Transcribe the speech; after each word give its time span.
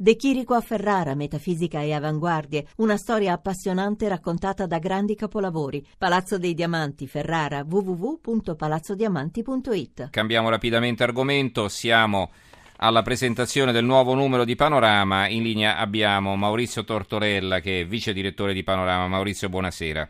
De 0.00 0.14
Chirico 0.14 0.54
a 0.54 0.60
Ferrara, 0.60 1.16
metafisica 1.16 1.80
e 1.80 1.92
avanguardie, 1.92 2.68
una 2.76 2.96
storia 2.96 3.32
appassionante 3.32 4.06
raccontata 4.06 4.64
da 4.64 4.78
grandi 4.78 5.16
capolavori. 5.16 5.84
Palazzo 5.98 6.38
dei 6.38 6.54
Diamanti, 6.54 7.08
Ferrara, 7.08 7.66
www.palazzodiamanti.it. 7.68 10.10
Cambiamo 10.10 10.50
rapidamente 10.50 11.02
argomento, 11.02 11.68
siamo 11.68 12.30
alla 12.76 13.02
presentazione 13.02 13.72
del 13.72 13.84
nuovo 13.84 14.14
numero 14.14 14.44
di 14.44 14.54
Panorama. 14.54 15.26
In 15.26 15.42
linea 15.42 15.78
abbiamo 15.78 16.36
Maurizio 16.36 16.84
Tortorella 16.84 17.58
che 17.58 17.80
è 17.80 17.84
vice 17.84 18.12
direttore 18.12 18.52
di 18.52 18.62
Panorama. 18.62 19.08
Maurizio, 19.08 19.48
buonasera. 19.48 20.08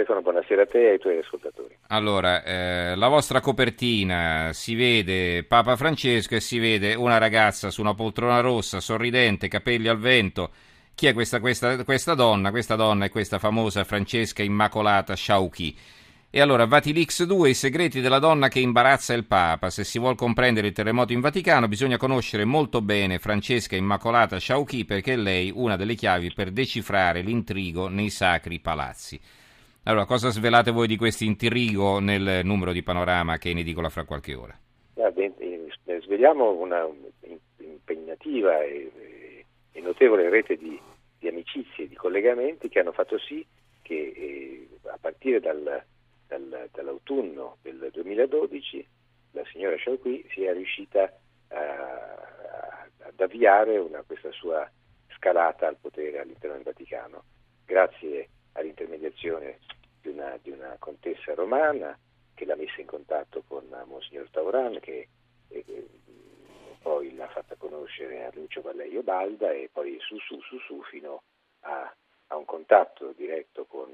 Stefano, 0.00 0.22
buonasera 0.22 0.62
a 0.62 0.66
te 0.66 0.86
e 0.86 0.90
ai 0.92 0.98
tuoi 0.98 1.18
ascoltatori. 1.18 1.76
Allora, 1.88 2.42
eh, 2.42 2.94
la 2.96 3.08
vostra 3.08 3.40
copertina 3.40 4.50
si 4.52 4.74
vede 4.74 5.44
Papa 5.44 5.76
Francesco 5.76 6.36
e 6.36 6.40
si 6.40 6.58
vede 6.58 6.94
una 6.94 7.18
ragazza 7.18 7.70
su 7.70 7.82
una 7.82 7.94
poltrona 7.94 8.40
rossa, 8.40 8.80
sorridente, 8.80 9.48
capelli 9.48 9.88
al 9.88 9.98
vento. 9.98 10.50
Chi 10.94 11.06
è 11.06 11.12
questa, 11.12 11.40
questa, 11.40 11.84
questa 11.84 12.14
donna? 12.14 12.50
Questa 12.50 12.76
donna 12.76 13.04
è 13.04 13.10
questa 13.10 13.38
famosa 13.38 13.84
Francesca 13.84 14.42
Immacolata 14.42 15.14
Sciauchi. 15.14 15.76
E 16.30 16.40
allora, 16.40 16.64
Vatilix 16.64 17.24
2, 17.24 17.50
i 17.50 17.54
segreti 17.54 18.00
della 18.00 18.20
donna 18.20 18.48
che 18.48 18.60
imbarazza 18.60 19.12
il 19.12 19.26
Papa. 19.26 19.68
Se 19.68 19.84
si 19.84 19.98
vuole 19.98 20.14
comprendere 20.14 20.68
il 20.68 20.72
terremoto 20.72 21.12
in 21.12 21.20
Vaticano, 21.20 21.68
bisogna 21.68 21.98
conoscere 21.98 22.46
molto 22.46 22.80
bene 22.80 23.18
Francesca 23.18 23.76
Immacolata 23.76 24.38
Sciauchi 24.38 24.86
perché 24.86 25.14
è 25.14 25.16
lei 25.16 25.52
una 25.54 25.76
delle 25.76 25.94
chiavi 25.94 26.32
per 26.32 26.52
decifrare 26.52 27.20
l'intrigo 27.20 27.88
nei 27.88 28.08
sacri 28.08 28.60
palazzi. 28.60 29.20
Allora, 29.90 30.06
cosa 30.06 30.30
svelate 30.30 30.70
voi 30.70 30.86
di 30.86 30.96
questo 30.96 31.24
intrigo 31.24 31.98
nel 31.98 32.42
numero 32.44 32.70
di 32.70 32.80
Panorama 32.80 33.38
che 33.38 33.48
è 33.48 33.50
in 33.50 33.58
edicola 33.58 33.88
fra 33.88 34.04
qualche 34.04 34.34
ora? 34.34 34.56
Eh, 34.94 35.98
sveliamo 36.00 36.52
una 36.52 36.88
impegnativa 37.56 38.62
e, 38.62 39.44
notevole 39.82 40.28
rete 40.28 40.56
di, 40.56 40.80
di, 41.18 41.26
amicizie 41.26 41.88
di 41.88 41.96
collegamenti 41.96 42.68
che 42.68 42.78
hanno 42.78 42.92
fatto 42.92 43.18
sì 43.18 43.44
che 43.82 44.12
eh, 44.14 44.68
a 44.90 44.98
partire 45.00 45.40
dal, 45.40 45.82
dal, 46.28 46.68
dall'autunno 46.70 47.56
del 47.60 47.90
2012 47.92 48.86
la 49.32 49.42
signora 49.50 49.74
Sciauqui 49.74 50.24
sia 50.32 50.52
riuscita 50.52 51.12
a, 51.48 52.86
ad 52.98 53.18
avviare 53.18 53.76
una, 53.78 54.04
questa 54.06 54.30
sua 54.30 54.70
scalata 55.16 55.66
al 55.66 55.78
potere 55.80 56.20
all'interno 56.20 56.54
del 56.54 56.64
Vaticano, 56.64 57.24
grazie 57.66 58.28
all'intermediazione 58.52 59.58
di 60.00 60.08
una, 60.08 60.38
di 60.42 60.50
una 60.50 60.76
contessa 60.78 61.34
romana 61.34 61.96
che 62.34 62.44
l'ha 62.44 62.56
messa 62.56 62.80
in 62.80 62.86
contatto 62.86 63.42
con 63.46 63.66
Monsignor 63.86 64.28
Tauran 64.30 64.80
che 64.80 65.08
eh, 65.48 65.88
poi 66.80 67.14
l'ha 67.14 67.28
fatta 67.28 67.56
conoscere 67.56 68.24
a 68.24 68.30
Lucio 68.32 68.62
Valleio 68.62 69.02
Balda 69.02 69.52
e 69.52 69.68
poi 69.72 69.98
su 70.00 70.18
su 70.18 70.40
su 70.40 70.58
su 70.60 70.82
fino 70.84 71.22
a, 71.60 71.94
a 72.28 72.36
un 72.36 72.44
contatto 72.44 73.12
diretto 73.12 73.66
con 73.66 73.90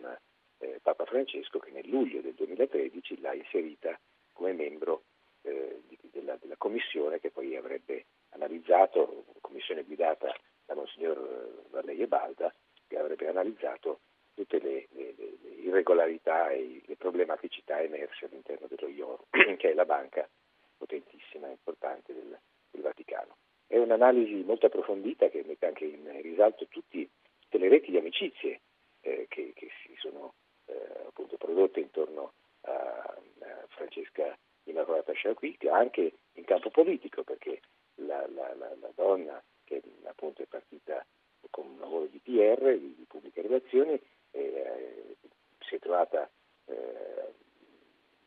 eh, 0.59 0.81
Papa 0.83 1.05
Francesco 1.05 1.59
che 1.59 1.71
nel 1.71 1.89
luglio 1.89 2.21
del 2.21 2.35
2013 2.35 3.21
l'ha 3.21 3.35
inserita 3.35 3.99
come 4.33 4.53
membro 4.53 5.03
eh, 5.43 5.83
di, 5.87 5.99
della, 6.13 6.37
della, 6.41 6.57
commissione 6.57 7.19
che 7.21 7.31
poi 7.31 7.57
avrebbe 7.57 8.07
analizzato, 8.31 9.25
commissione 9.41 9.83
guidata 9.83 10.33
da 10.65 10.75
Monsignor 10.75 11.67
Valleio 11.71 12.07
Balda, 12.07 12.53
che 12.87 12.99
avrebbe 12.99 13.29
analizzato 13.29 14.01
tutte 14.37 14.59
le, 14.61 14.87
le, 14.91 15.15
le, 15.17 15.51
irregolarità 15.63 16.51
e 16.51 16.83
le 16.85 16.97
problematicità 16.97 17.81
emerse 17.81 18.27
all'interno 18.27 18.67
dello 18.69 18.89
IORO, 18.89 19.27
che 19.57 19.71
è 19.71 19.73
la 19.73 19.87
banca 19.87 20.29
potentissima 20.77 21.49
e 21.49 21.53
importante 21.53 22.13
del, 22.13 22.39
del, 22.71 22.83
Vaticano. 22.83 23.39
È 23.67 23.79
un'analisi 23.79 24.45
molto 24.45 24.67
approfondita 24.67 25.29
che 25.31 25.43
mette 25.45 25.67
anche 25.67 25.87
in 25.87 26.21
risalto 26.21 26.67
tutti, 26.67 27.09
tutte 27.41 27.59
le 27.59 27.69
reti 27.69 27.91
di 27.91 27.97
amicizie 27.97 28.61
eh, 29.01 29.25
che, 29.29 29.53
che, 29.55 29.71
si 29.83 29.95
sono 29.97 30.35
eh, 30.67 31.11
prodotte 31.39 31.81
intorno 31.81 32.35
a, 32.61 32.71
a 32.71 33.67
Francesca 33.69 34.37
Immacolata 34.65 35.13
Sciacqui, 35.13 35.57
anche 35.71 36.13
in 36.35 36.45
campo 36.45 36.71
politico, 36.71 37.25
perché 37.25 37.61
la, 37.97 38.27
la, 38.29 38.55
la, 38.55 38.77
la 38.79 38.93
donna 38.95 39.43
che 39.65 39.83
appunto 40.05 40.43
è 40.43 40.47
partita 40.47 41.05
con 41.51 41.67
un 41.67 41.79
lavoro 41.79 42.07
di 42.07 42.19
PR, 42.19 42.77
di, 42.77 42.95
di 42.97 43.05
pubbliche 43.09 43.41
relazioni, 43.41 44.01
eh, 44.37 45.17
si 45.61 45.77
è 45.77 45.79
trovata 45.79 46.29
eh, 46.67 47.33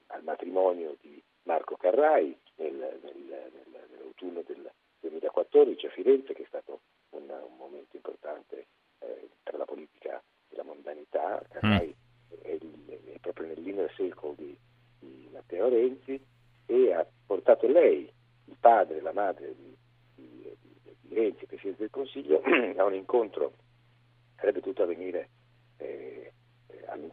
al 0.08 0.24
matrimonio 0.24 0.97
di 1.02 1.22
Marco 1.44 1.75
Carrai 1.75 2.38
nel, 2.56 3.00
nel, 3.02 3.52
nell'autunno 3.90 4.42
del 4.46 4.70
2014 5.00 5.86
a 5.86 5.90
Firenze, 5.90 6.34
che 6.34 6.44
è 6.44 6.47
stato 6.47 6.81
un, 7.12 7.30
un 7.30 7.58
momento 7.58 7.96
importante 7.96 8.68
eh, 9.00 9.30
per 9.44 9.56
la 9.56 9.66
politica 9.66 10.22
della 10.50 10.64
mondanità. 10.64 11.42
Carrai 11.50 11.88
mm. 11.88 12.41
è, 12.41 12.58
è, 13.14 13.20
proprio 13.20 13.47
nell'inner 13.47 13.91
circle 13.94 14.36
di, 14.36 14.58
di, 15.00 15.30
Matteo 15.31 15.70
Renzi 15.70 16.22
e 16.66 16.94
ha 16.94 17.06
portato 17.26 17.68
lei, 17.68 18.12
il 18.46 18.58
padre, 18.59 19.02
la 19.02 19.14
madre 19.14 19.56
di, 19.56 19.78
Renzi, 21.09 21.46
Presidente 21.47 21.81
del 21.81 21.90
Consiglio, 21.90 22.41
a 22.78 22.84
un 22.84 22.94
incontro 22.94 23.53
sarebbe 24.36 24.59
dovuto 24.59 24.84
avvenire 24.84 25.30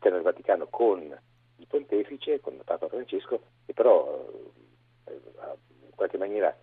all'interno 0.06 0.16
del 0.16 0.22
Vaticano 0.22 0.66
con 0.68 1.18
il 1.58 1.66
pontefice, 1.66 2.40
con 2.40 2.60
Papa 2.64 2.88
Francesco, 2.88 3.40
e 3.66 3.72
però 3.72 4.26
eh, 5.04 5.12
in 5.12 5.94
qualche 5.94 6.18
maniera 6.18 6.54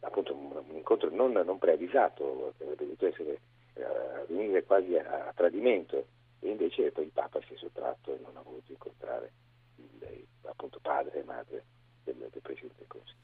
appunto 0.00 0.34
un, 0.34 0.62
incontro 0.74 1.10
non, 1.10 1.32
non, 1.32 1.58
preavvisato, 1.58 2.54
che 2.56 2.64
avrebbe 2.64 2.84
dovuto 2.84 3.06
essere, 3.06 3.40
eh, 3.74 3.84
avvenire 3.84 4.64
quasi 4.64 4.96
a, 4.96 5.28
a, 5.28 5.32
tradimento, 5.34 6.06
e 6.40 6.50
invece 6.50 6.90
poi 6.90 7.04
il 7.04 7.10
Papa 7.12 7.40
si 7.46 7.54
è 7.54 7.56
sottratto 7.56 8.12
e 8.12 8.18
non 8.22 8.36
ha 8.36 8.42
voluto 8.42 8.72
incontrare 8.72 9.32
il, 9.76 10.26
appunto 10.42 10.78
padre 10.80 11.20
e 11.20 11.24
madre 11.24 11.64
del, 12.04 12.16
del 12.16 12.42
Presidente 12.42 12.78
del 12.78 12.88
Consiglio. 12.88 13.20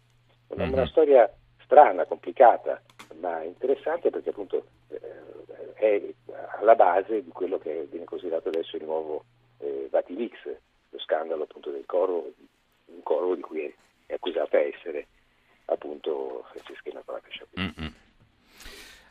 Una, 0.49 0.65
mm-hmm. 0.65 0.73
una 0.73 0.87
storia 0.87 1.31
strana, 1.65 2.07
complicata, 2.07 2.81
ma 3.21 3.43
interessante 3.43 4.11
perché 4.11 4.31
appunto 4.31 4.65
eh, 4.89 5.75
è 5.75 6.15
alla 6.61 6.75
base 6.75 7.23
di 7.23 7.31
quello 7.31 7.59
che 7.59 7.87
viene 7.91 8.05
considerato 8.05 8.49
adesso 8.49 8.77
il 8.77 8.85
nuovo 8.85 9.25
Vatilix, 9.91 10.33
lo 10.91 10.99
scandalo 11.01 11.45
appunto 11.45 11.71
del 11.71 11.85
coro, 11.87 12.33
un 12.87 13.03
coro 13.03 13.35
di 13.35 13.41
cui 13.43 13.61
è, 13.61 13.75
è 14.07 14.15
accusata 14.15 14.59
essere 14.59 15.07
appunto 15.67 16.45
Francesca 16.51 16.89
Immacolata 16.89 17.27
Sciacquini. 17.29 17.95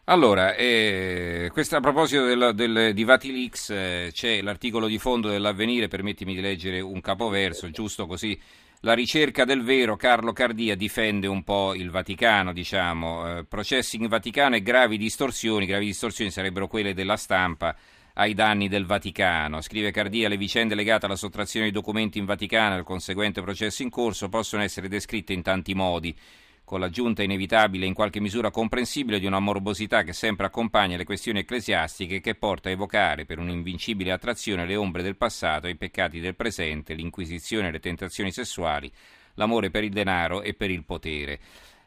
Allora, 0.09 0.55
eh, 0.55 1.51
a 1.53 1.79
proposito 1.81 2.23
del, 2.23 2.51
del, 2.55 2.93
di 2.93 3.03
Vatilix, 3.03 3.69
eh, 3.71 4.09
c'è 4.13 4.41
l'articolo 4.41 4.87
di 4.87 4.97
fondo 4.99 5.27
dell'avvenire, 5.27 5.89
permettimi 5.89 6.33
di 6.33 6.39
leggere 6.39 6.79
un 6.79 7.01
capoverso, 7.01 7.69
giusto 7.71 8.05
così. 8.05 8.39
La 8.81 8.93
ricerca 8.93 9.43
del 9.43 9.63
vero, 9.63 9.97
Carlo 9.97 10.31
Cardia 10.31 10.77
difende 10.77 11.27
un 11.27 11.43
po' 11.43 11.73
il 11.73 11.89
Vaticano, 11.89 12.53
diciamo, 12.53 13.39
eh, 13.39 13.43
processi 13.43 13.97
in 13.97 14.07
Vaticano 14.07 14.55
e 14.55 14.61
gravi 14.61 14.97
distorsioni, 14.97 15.65
gravi 15.65 15.87
distorsioni 15.87 16.31
sarebbero 16.31 16.67
quelle 16.67 16.93
della 16.93 17.17
stampa 17.17 17.75
ai 18.19 18.33
danni 18.33 18.67
del 18.67 18.85
Vaticano. 18.85 19.61
Scrive 19.61 19.91
Cardia, 19.91 20.27
le 20.27 20.37
vicende 20.37 20.75
legate 20.75 21.05
alla 21.05 21.15
sottrazione 21.15 21.67
di 21.67 21.71
documenti 21.71 22.17
in 22.17 22.25
Vaticano 22.25 22.75
e 22.75 22.77
al 22.79 22.83
conseguente 22.83 23.41
processo 23.41 23.83
in 23.83 23.89
corso 23.89 24.29
possono 24.29 24.63
essere 24.63 24.87
descritte 24.87 25.33
in 25.33 25.41
tanti 25.41 25.73
modi 25.73 26.15
con 26.63 26.81
l'aggiunta 26.81 27.23
inevitabile 27.23 27.85
e 27.85 27.87
in 27.87 27.93
qualche 27.93 28.19
misura 28.19 28.51
comprensibile 28.51 29.19
di 29.19 29.25
una 29.25 29.39
morbosità 29.39 30.03
che 30.03 30.11
sempre 30.11 30.47
accompagna 30.47 30.97
le 30.97 31.05
questioni 31.05 31.39
ecclesiastiche 31.39 32.15
e 32.15 32.19
che 32.19 32.35
porta 32.35 32.67
a 32.67 32.73
evocare 32.73 33.25
per 33.25 33.39
un'invincibile 33.39 34.11
attrazione 34.11 34.65
le 34.65 34.75
ombre 34.75 35.01
del 35.01 35.15
passato 35.15 35.67
e 35.67 35.69
i 35.69 35.75
peccati 35.77 36.19
del 36.19 36.35
presente, 36.35 36.93
l'inquisizione 36.93 37.69
e 37.69 37.71
le 37.71 37.79
tentazioni 37.79 38.33
sessuali, 38.33 38.91
l'amore 39.35 39.69
per 39.69 39.85
il 39.85 39.91
denaro 39.91 40.41
e 40.41 40.55
per 40.55 40.69
il 40.69 40.83
potere. 40.83 41.39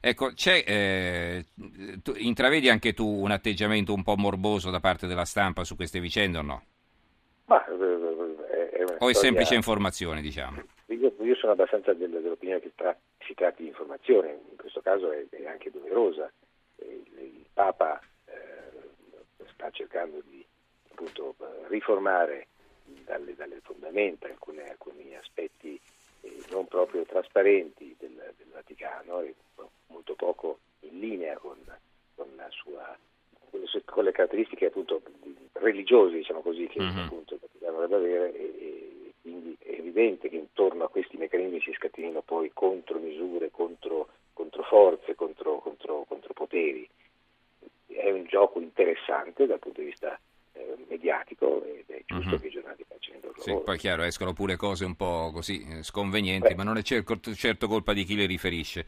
Ecco, 0.02 0.32
c'è, 0.32 0.64
eh, 0.66 1.44
tu, 2.02 2.14
intravedi 2.16 2.70
anche 2.70 2.94
tu 2.94 3.06
un 3.06 3.30
atteggiamento 3.30 3.92
un 3.92 4.02
po' 4.02 4.16
morboso 4.16 4.70
da 4.70 4.80
parte 4.80 5.06
della 5.06 5.26
stampa 5.26 5.62
su 5.62 5.76
queste 5.76 6.00
vicende 6.00 6.38
o 6.38 6.42
no? 6.42 6.62
Ma, 7.44 7.62
eh, 7.66 7.70
è, 8.48 8.68
è 8.70 8.97
o 8.98 9.08
è 9.10 9.12
semplice 9.12 9.54
informazione, 9.54 10.22
diciamo? 10.22 10.62
Io, 10.86 11.14
io 11.20 11.34
sono 11.34 11.52
abbastanza 11.52 11.92
dell'opinione 11.92 12.60
che 12.60 12.72
tra, 12.74 12.97
si 13.18 13.34
tratti 13.34 13.62
di 13.62 13.68
informazione, 13.68 14.41
in 14.50 14.56
questo 14.56 14.80
caso 14.80 15.12
è, 15.12 15.26
è 15.28 15.47
anche 15.47 15.70
doverosa. 15.70 16.32
Il, 16.76 17.04
il 17.18 17.44
Papa 17.53 18.00
eh, 18.24 19.44
sta 19.53 19.68
cercando 19.70 20.22
di 20.24 20.42
appunto, 20.92 21.36
riformare 21.68 22.46
dalle, 23.04 23.34
dalle 23.34 23.60
fondamenta 23.62 24.28
alcune, 24.28 24.64
alcuni 24.64 25.14
aspetti 25.14 25.78
eh, 26.22 26.42
non 26.50 26.66
proprio 26.66 27.04
trasparenti 27.04 27.94
del, 27.98 28.14
del 28.36 28.48
Vaticano 28.53 29.20
e 29.20 29.34
poco 30.20 30.58
in 30.80 31.00
linea 31.00 31.34
con, 31.38 31.56
con, 32.14 32.28
sua, 32.50 32.94
con, 33.48 33.60
le, 33.60 33.66
sue, 33.66 33.82
con 33.86 34.04
le, 34.04 34.12
caratteristiche 34.12 34.66
appunto 34.66 35.00
religiose, 35.54 36.16
diciamo 36.16 36.42
così, 36.42 36.66
che 36.66 36.78
mm-hmm. 36.78 36.98
appunto 36.98 37.38
Vaticano 37.40 37.80
deve 37.80 37.96
avere 37.96 38.34
e, 38.34 38.42
e, 38.42 39.12
quindi 39.22 39.56
è 39.58 39.72
evidente 39.72 40.28
che 40.28 40.36
intorno 40.36 40.84
a 40.84 40.90
questi 40.90 41.16
meccanismi 41.16 41.60
si 41.60 41.72
scatenino 41.72 42.20
poi 42.20 42.50
contromisure, 42.52 43.50
contro, 43.50 44.08
controforze, 44.34 45.14
contro, 45.14 45.58
contro, 45.60 46.04
contropoteri. 46.06 46.86
è 47.86 48.10
un 48.10 48.24
gioco 48.24 48.60
interessante 48.60 49.46
dal 49.46 49.58
punto 49.58 49.80
di 49.80 49.86
vista 49.86 50.18
mediatico 50.89 51.65
ed 51.65 51.84
è 51.86 52.03
giusto 52.04 52.34
uh-huh. 52.34 52.41
che 52.41 52.47
i 52.47 52.51
giornali 52.51 52.84
facciano 52.86 53.18
il 53.18 53.24
loro 53.24 53.41
sì, 53.41 53.57
Poi 53.65 53.78
chiaro, 53.78 54.03
escono 54.03 54.33
pure 54.33 54.57
cose 54.57 54.84
un 54.84 54.95
po' 54.95 55.30
così 55.33 55.66
eh, 55.68 55.83
sconvenienti, 55.83 56.48
Beh. 56.48 56.54
ma 56.57 56.62
non 56.65 56.77
è 56.77 56.83
certo, 56.83 57.18
certo, 57.34 57.66
colpa 57.66 57.92
di 57.92 58.04
chi 58.04 58.16
le 58.16 58.27
riferisce. 58.27 58.84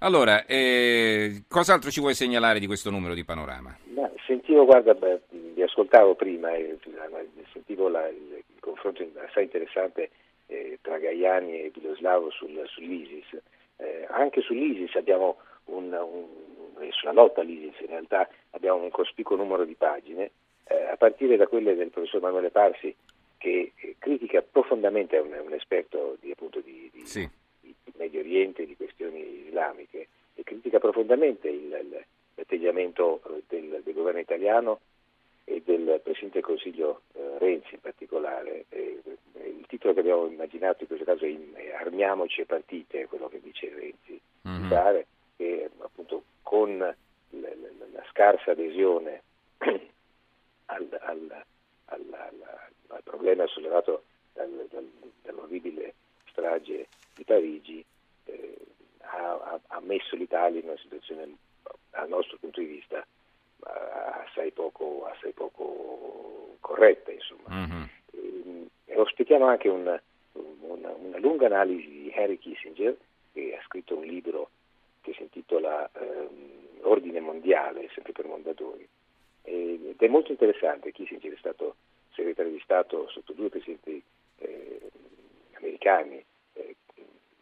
Allora, 0.00 0.44
eh, 0.46 1.44
cos'altro 1.48 1.90
ci 1.90 2.00
vuoi 2.00 2.14
segnalare 2.14 2.58
di 2.58 2.66
questo 2.66 2.90
numero 2.90 3.14
di 3.14 3.24
Panorama? 3.24 3.76
Ma, 3.94 4.10
sentivo, 4.26 4.64
guarda, 4.64 4.94
beh, 4.94 5.20
vi 5.54 5.62
ascoltavo 5.62 6.14
prima 6.14 6.52
e 6.54 6.78
sentivo 7.52 7.88
la, 7.88 8.08
il, 8.08 8.16
il, 8.36 8.60
confronto 8.60 9.06
assai 9.26 9.44
interessante 9.44 10.10
eh, 10.46 10.78
tra 10.82 10.98
Gaiani 10.98 11.62
e 11.62 11.70
Biloslavo 11.70 12.30
sul, 12.30 12.62
sull'ISIS. 12.66 13.40
Eh, 13.76 14.06
anche 14.10 14.40
sull'ISIS 14.40 14.96
abbiamo 14.96 15.38
un, 15.66 15.92
un, 15.92 16.90
sulla 16.90 17.12
lotta 17.12 17.40
all'ISIS 17.40 17.80
in 17.80 17.86
realtà 17.86 18.28
abbiamo 18.50 18.82
un 18.82 18.90
cospicuo 18.90 19.36
numero 19.36 19.64
di 19.64 19.74
pagine 19.74 20.30
eh, 20.64 20.84
a 20.90 20.96
partire 20.96 21.36
da 21.36 21.46
quelle 21.46 21.74
del 21.74 21.90
professor 21.90 22.20
Emanuele 22.20 22.50
Parsi 22.50 22.94
che 23.42 23.72
eh, 23.74 23.96
critica 23.98 24.40
profondamente, 24.40 25.16
è 25.16 25.20
un, 25.20 25.32
un 25.44 25.52
esperto 25.52 26.16
di, 26.20 26.30
appunto, 26.30 26.60
di, 26.60 26.88
di, 26.92 27.04
sì. 27.04 27.28
di, 27.60 27.74
Medio 27.96 28.20
Oriente, 28.20 28.64
di 28.64 28.76
questioni 28.76 29.46
islamiche, 29.46 30.06
e 30.34 30.44
critica 30.44 30.78
profondamente 30.78 31.48
il, 31.48 31.64
il, 31.64 32.04
l'atteggiamento 32.36 33.20
eh, 33.26 33.42
del, 33.48 33.80
del, 33.82 33.94
governo 33.94 34.20
italiano 34.20 34.80
e 35.44 35.60
del 35.64 36.00
Presidente 36.04 36.38
del 36.38 36.44
Consiglio 36.44 37.02
eh, 37.14 37.38
Renzi 37.38 37.74
in 37.74 37.80
particolare. 37.80 38.66
Eh, 38.68 39.00
il 39.44 39.66
titolo 39.66 39.92
che 39.92 40.00
abbiamo 40.00 40.26
immaginato 40.26 40.82
in 40.82 40.86
questo 40.86 41.04
caso 41.04 41.24
è 41.24 41.72
Armiamoci 41.74 42.42
e 42.42 42.46
partite, 42.46 43.06
quello 43.06 43.28
che 43.28 43.40
dice 43.40 43.72
Renzi, 43.74 44.20
mm-hmm. 44.46 45.00
che 45.36 45.70
appunto 45.78 46.22
con 46.42 46.78
la, 46.78 46.94
la, 47.30 47.86
la 47.92 48.04
scarsa 48.08 48.52
adesione 48.52 49.22
al, 50.74 50.88
al, 51.00 51.44
al, 51.86 53.02
problema 53.04 53.46
sollevato 53.46 54.04
dal, 54.32 54.66
dal, 54.70 54.88
dall'orribile 55.22 55.94
strage 56.30 56.88
di 57.14 57.24
Parigi, 57.24 57.84
eh, 58.24 58.56
ha, 59.00 59.60
ha, 59.66 59.80
messo 59.80 60.16
l'Italia 60.16 60.60
in 60.60 60.68
una 60.68 60.78
situazione, 60.78 61.36
dal 61.90 62.08
nostro 62.08 62.38
punto 62.38 62.60
di 62.60 62.66
vista, 62.66 63.04
assai 63.60 64.50
poco, 64.50 65.06
assai 65.06 65.32
poco 65.32 66.56
corretta. 66.60 67.10
Mm-hmm. 67.50 67.82
E, 68.86 68.96
ospitiamo 68.96 69.46
anche 69.46 69.68
un, 69.68 70.00
una, 70.32 70.90
una, 70.90 71.18
lunga 71.18 71.46
analisi 71.46 71.88
di 71.88 72.12
Henry 72.14 72.38
Kissinger, 72.38 72.96
che 73.32 73.56
ha 73.56 73.62
scritto 73.64 73.96
un 73.96 74.04
libro 74.04 74.50
che 75.00 75.12
si 75.14 75.22
intitola 75.22 75.88
ehm, 75.92 76.80
Ordine 76.82 77.20
Mondiale, 77.20 77.88
sempre 77.92 78.12
per 78.12 78.26
Mondadori, 78.26 78.86
ed 79.52 80.00
è 80.00 80.08
molto 80.08 80.30
interessante, 80.30 80.92
Kissinger 80.92 81.34
è 81.34 81.36
stato 81.36 81.76
segretario 82.14 82.52
di 82.52 82.60
Stato 82.60 83.06
sotto 83.08 83.34
due 83.34 83.50
presidenti 83.50 84.02
eh, 84.38 84.80
americani, 85.52 86.24
eh, 86.54 86.76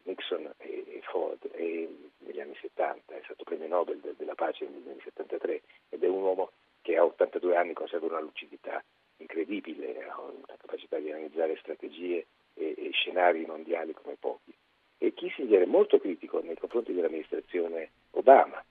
Nixon 0.03 0.53
e, 0.59 0.85
e 0.89 1.01
Ford, 1.03 1.49
e 1.53 1.89
negli 2.19 2.41
anni 2.41 2.57
70, 2.61 3.15
è 3.15 3.21
stato 3.23 3.45
premio 3.45 3.69
Nobel 3.69 3.99
de, 3.99 4.15
della 4.17 4.35
pace 4.35 4.65
negli 4.69 4.89
anni 4.89 5.01
73 5.05 5.62
ed 5.91 6.03
è 6.03 6.09
un 6.09 6.23
uomo 6.23 6.51
che 6.83 6.97
a 6.97 7.05
82 7.05 7.57
anni 7.57 7.75
conserva 7.75 8.07
una 8.07 8.21
lucidità 8.21 8.83
incredibile, 9.19 10.03
ha 10.09 10.19
una 10.21 10.57
capacità 10.57 10.99
di 10.99 11.12
analizzare 11.12 11.57
strategie 11.59 12.27
e, 12.55 12.75
e 12.77 12.91
scenari 12.93 13.45
mondiali 13.47 13.93
come 13.93 14.17
pochi. 14.19 14.53
E 14.99 15.15
Kissinger 15.15 15.62
è 15.62 15.67
molto 15.67 16.01
critico 16.01 16.41
nei 16.43 16.57
confronti 16.57 16.93
dell'amministrazione 16.93 17.91
Obama, 18.12 18.62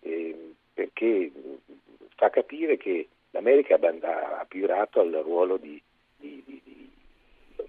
eh, 0.00 0.54
perché 0.72 1.32
fa 2.16 2.30
capire 2.30 2.76
che 2.76 3.08
l'America 3.30 3.78
ha 3.78 4.38
abbirato 4.40 5.00
al 5.00 5.12
ruolo 5.12 5.56
di, 5.56 5.80
di, 6.16 6.42
di, 6.44 6.60
di, 6.64 6.90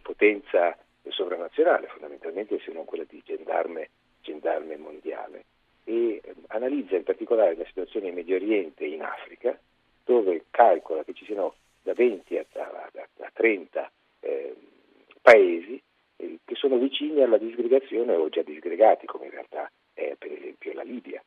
potenza 0.02 0.76
sovranazionale, 1.10 1.88
fondamentalmente 1.88 2.60
se 2.60 2.72
non 2.72 2.86
quella 2.86 3.06
di 3.08 3.22
gendarme, 3.24 3.90
gendarme 4.22 4.78
mondiale, 4.78 5.46
e 5.84 6.22
eh, 6.24 6.36
analizza 6.48 6.96
in 6.96 7.04
particolare 7.04 7.56
la 7.56 7.66
situazione 7.66 8.08
in 8.08 8.16
Medio 8.16 8.36
Oriente 8.36 8.84
e 8.84 8.90
in 8.90 9.02
Africa, 9.02 9.58
dove 10.04 10.46
calcola 10.50 11.04
che 11.04 11.14
ci 11.14 11.26
siano 11.26 11.56
da 11.82 11.94
20 11.94 12.38
a, 12.38 12.46
a, 12.54 12.92
a 12.94 13.32
30 13.34 13.92
eh, 14.22 14.56
paesi 15.22 15.82
eh, 16.18 16.40
che 16.44 16.56
sono 16.56 16.78
vicini 16.78 17.22
alla 17.22 17.38
disgregazione 17.38 18.14
o 18.14 18.30
già 18.30 18.42
disgregati, 18.42 19.06
come 19.06 19.26
in 19.26 19.32
realtà 19.32 19.70
è 19.94 20.16
per 20.18 20.32
esempio 20.32 20.74
la 20.74 20.84
Libia. 20.84 21.24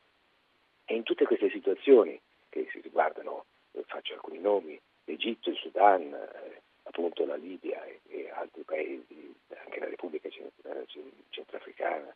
E 0.85 0.95
in 0.95 1.03
tutte 1.03 1.25
queste 1.25 1.49
situazioni 1.49 2.19
che 2.49 2.67
si 2.71 2.81
riguardano, 2.81 3.45
eh, 3.71 3.80
faccio 3.91 4.13
alcuni 4.13 4.39
nomi, 4.39 4.79
l'Egitto, 5.03 5.49
il 5.49 5.57
Sudan, 5.57 6.01
eh, 6.01 6.61
appunto 6.83 7.25
la 7.25 7.35
Libia 7.35 7.83
e, 7.83 7.99
e, 8.07 8.29
altri 8.33 8.63
paesi, 8.63 9.35
anche 9.49 9.79
la 9.79 9.89
Repubblica 9.89 10.29
eh, 10.29 10.85
Centrafricana. 11.29 12.15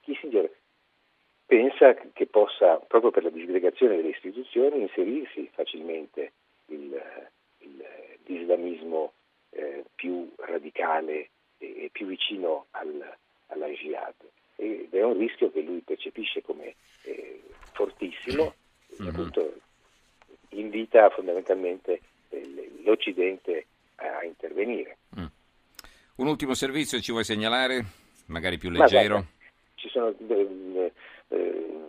Kissinger 0.00 0.50
pensa 1.46 1.94
che 1.94 2.26
possa, 2.26 2.76
proprio 2.78 3.10
per 3.10 3.24
la 3.24 3.30
disgregazione 3.30 3.96
delle 3.96 4.08
istituzioni, 4.08 4.80
inserirsi 4.80 5.48
facilmente 5.52 6.32
il, 6.66 7.00
il, 7.58 7.84
l'islamismo 8.24 9.12
eh, 9.50 9.84
più 9.94 10.32
radicale 10.36 11.30
e, 11.58 11.84
e 11.84 11.88
più 11.92 12.06
vicino 12.06 12.66
al, 12.72 13.16
alla 13.48 13.68
jihad. 13.68 14.14
Ed 14.56 14.94
è 14.94 15.02
un 15.02 15.18
rischio 15.18 15.50
che 15.50 15.60
lui 15.60 15.80
percepisce 15.80 16.40
come 16.42 16.74
eh, 17.02 17.42
fortissimo, 17.72 18.54
mm-hmm. 19.00 19.08
appunto 19.10 19.54
invita 20.58 21.10
fondamentalmente 21.10 22.00
l'Occidente 22.84 23.66
a 23.96 24.24
intervenire. 24.24 24.98
Mm. 25.18 25.26
Un 26.16 26.26
ultimo 26.26 26.54
servizio 26.54 27.00
ci 27.00 27.12
vuoi 27.12 27.24
segnalare? 27.24 27.84
Magari 28.26 28.58
più 28.58 28.70
leggero? 28.70 29.14
Guarda, 29.14 29.30
ci 29.74 29.88
sono, 29.88 30.14
eh, 30.28 30.92
eh, 31.28 31.80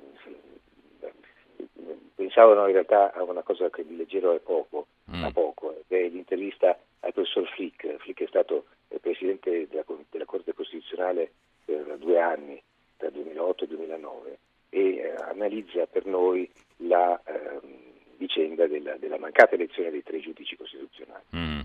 pensavo 2.15 2.53
no, 2.53 2.67
in 2.67 2.73
realtà 2.73 3.13
a 3.13 3.23
una 3.23 3.41
cosa 3.41 3.69
che 3.69 3.85
di 3.85 3.95
leggero 3.95 4.33
è 4.33 4.39
poco, 4.39 4.87
mm. 5.09 5.27
poco, 5.27 5.83
è 5.87 6.07
l'intervista 6.07 6.77
al 7.01 7.13
professor 7.13 7.47
Flick. 7.49 7.97
Flick 7.97 8.23
è 8.23 8.27
stato 8.27 8.65
presidente 8.99 9.67
della, 9.69 9.83
della 10.09 10.25
Corte 10.25 10.53
Costituzionale 10.53 11.31
per 11.63 11.97
due 11.99 12.19
anni, 12.19 12.61
tra 12.97 13.09
2008 13.09 13.63
e 13.63 13.67
2009 13.67 14.37
e 14.69 14.95
eh, 14.95 15.15
analizza 15.29 15.85
per 15.85 16.05
noi 16.05 16.49
la 16.77 17.19
eh, 17.25 17.84
vicenda 18.25 18.67
della, 18.67 18.95
della, 18.97 19.17
mancata 19.17 19.55
elezione 19.55 19.91
dei 19.91 20.03
tre 20.03 20.19
giudici 20.19 20.55
costituzionali. 20.55 21.23
Mm. 21.35 21.59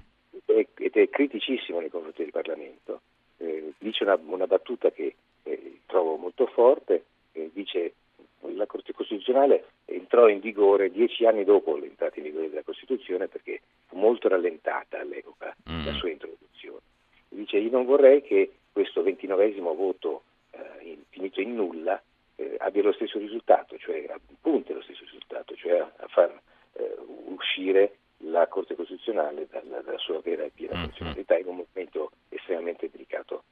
Ed, 0.46 0.56
è, 0.56 0.66
ed, 0.82 0.96
è, 0.96 1.08
criticissimo 1.08 1.80
nei 1.80 1.90
confronti 1.90 2.22
del 2.22 2.30
Parlamento. 2.30 3.00
Eh, 3.38 3.72
dice 3.78 4.04
una, 4.04 4.18
una, 4.26 4.46
battuta 4.46 4.90
che 4.90 5.14
eh, 5.42 5.80
trovo 5.86 6.16
molto 6.16 6.46
forte, 6.46 7.04
dice 7.52 7.94
la 8.54 8.66
Corte 8.66 8.92
Costituzionale 8.92 9.64
entrò 9.84 10.28
in 10.28 10.40
vigore 10.40 10.90
dieci 10.90 11.24
anni 11.26 11.44
dopo 11.44 11.76
l'entrata 11.76 12.16
in 12.16 12.24
vigore 12.24 12.48
della 12.48 12.62
Costituzione 12.62 13.28
perché 13.28 13.60
fu 13.86 13.96
molto 13.96 14.28
rallentata 14.28 15.00
all'epoca 15.00 15.54
mm. 15.70 15.84
la 15.84 15.92
sua 15.92 16.10
introduzione. 16.10 16.80
Dice 17.28 17.58
io 17.58 17.70
non 17.70 17.84
vorrei 17.84 18.22
che 18.22 18.52
questo 18.72 19.02
ventinovesimo 19.02 19.74
voto 19.74 20.22
eh, 20.50 20.98
finito 21.10 21.40
in 21.40 21.54
nulla 21.54 22.00
eh, 22.40 22.56
abbia 22.58 22.82
lo 22.82 22.92
stesso 22.92 23.18
risultato, 23.18 23.76
cioè 23.76 24.06
punti 24.40 24.72
lo 24.72 24.82
stesso 24.82 25.04
risultato, 25.04 25.54
cioè 25.54 25.78
a, 25.78 25.92
a 25.98 26.08
far 26.08 26.40
eh, 26.72 26.96
uscire 27.26 27.96
la 28.24 28.46
Corte 28.48 28.74
Costituzionale 28.74 29.46
dalla, 29.50 29.80
dalla 29.80 29.98
sua 29.98 30.20
vera 30.22 30.44
e 30.44 30.50
piena 30.54 30.78
mm, 30.78 30.82
funzionalità 30.84 31.34
mm-hmm. 31.34 31.42
in 31.42 31.48
un 31.48 31.64
momento 31.66 32.10
estremamente 32.28 32.88
delicato. 32.90 33.44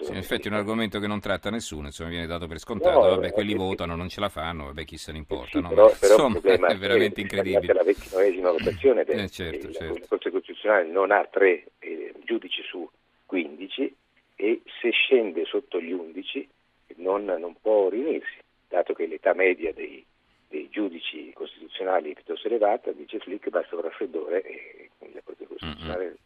Sì, 0.00 0.10
in 0.10 0.16
effetti 0.16 0.48
è 0.48 0.50
un 0.50 0.56
argomento 0.56 1.00
che 1.00 1.06
non 1.06 1.20
tratta 1.20 1.50
nessuno, 1.50 1.86
insomma 1.86 2.10
viene 2.10 2.26
dato 2.26 2.46
per 2.46 2.58
scontato, 2.58 3.00
no, 3.00 3.08
vabbè, 3.16 3.32
quelli 3.32 3.52
eh, 3.52 3.56
votano, 3.56 3.96
non 3.96 4.08
ce 4.08 4.20
la 4.20 4.28
fanno, 4.28 4.66
vabbè, 4.66 4.84
chi 4.84 4.96
se 4.96 5.12
ne 5.12 5.18
importa. 5.18 5.58
Sì, 5.58 5.60
no? 5.60 5.68
però, 5.68 5.92
però 5.98 6.28
insomma, 6.28 6.68
è 6.68 6.76
veramente 6.76 7.20
incredibile. 7.20 7.72
la 7.72 7.82
ventinovesima 7.82 8.50
votazione 8.50 9.02
eh, 9.02 9.28
certo, 9.28 9.72
certo. 9.72 9.98
la 9.98 10.06
Corte 10.06 10.30
Costituzionale 10.30 10.86
non 10.86 11.10
ha 11.10 11.24
tre 11.24 11.64
eh, 11.80 12.14
giudici 12.24 12.62
su 12.62 12.88
15 13.26 13.96
e 14.36 14.62
se 14.80 14.90
scende 14.90 15.44
sotto 15.44 15.80
gli 15.80 15.92
11 15.92 16.48
non, 16.96 17.24
non 17.24 17.56
può 17.60 17.88
riunirsi, 17.88 18.38
dato 18.68 18.92
che 18.92 19.06
l'età 19.06 19.34
media 19.34 19.72
dei, 19.72 20.04
dei 20.48 20.68
giudici 20.70 21.32
costituzionali 21.32 22.10
è 22.10 22.14
piuttosto 22.14 22.48
elevata, 22.48 22.92
dice 22.92 23.18
Flick 23.18 23.48
basta 23.50 23.74
un 23.76 23.82
raffreddore 23.82 24.42
e 24.42 24.90
la 25.12 25.20
Corte 25.22 25.46
Costituzionale 25.46 26.16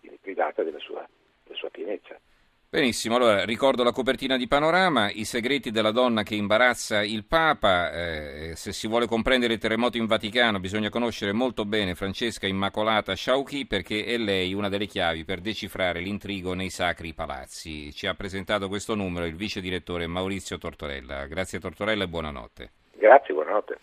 viene 0.00 0.18
privata 0.20 0.62
della 0.62 0.78
sua, 0.78 1.06
della 1.44 1.56
sua 1.56 1.70
pienezza. 1.70 2.18
Benissimo, 2.70 3.16
allora 3.16 3.46
ricordo 3.46 3.82
la 3.82 3.92
copertina 3.92 4.36
di 4.36 4.46
Panorama, 4.46 5.10
i 5.10 5.24
segreti 5.24 5.70
della 5.70 5.90
donna 5.90 6.22
che 6.22 6.34
imbarazza 6.34 7.02
il 7.02 7.24
Papa, 7.24 7.90
eh, 7.90 8.56
se 8.56 8.74
si 8.74 8.86
vuole 8.86 9.06
comprendere 9.06 9.54
il 9.54 9.58
terremoto 9.58 9.96
in 9.96 10.04
Vaticano 10.04 10.60
bisogna 10.60 10.90
conoscere 10.90 11.32
molto 11.32 11.64
bene 11.64 11.94
Francesca 11.94 12.46
Immacolata 12.46 13.14
Sciauchi 13.14 13.66
perché 13.66 14.04
è 14.04 14.18
lei 14.18 14.52
una 14.52 14.68
delle 14.68 14.84
chiavi 14.84 15.24
per 15.24 15.40
decifrare 15.40 16.00
l'intrigo 16.00 16.52
nei 16.52 16.68
sacri 16.68 17.14
palazzi. 17.14 17.90
Ci 17.90 18.06
ha 18.06 18.12
presentato 18.12 18.68
questo 18.68 18.94
numero 18.94 19.24
il 19.24 19.34
vice 19.34 19.62
direttore 19.62 20.06
Maurizio 20.06 20.58
Tortorella. 20.58 21.24
Grazie 21.24 21.60
Tortorella 21.60 22.04
e 22.04 22.08
buonanotte. 22.08 22.70
Grazie, 22.98 23.32
buonanotte. 23.32 23.78